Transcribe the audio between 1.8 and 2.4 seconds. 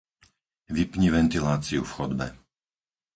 v chodbe.